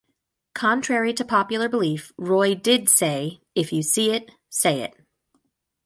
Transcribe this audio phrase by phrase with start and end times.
[0.55, 4.95] Contrary to popular belief Roy did say "if you see it say it".